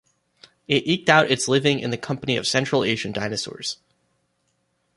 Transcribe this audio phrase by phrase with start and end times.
[0.67, 3.77] It eked out its living in the company of Central Asian dinosaurs.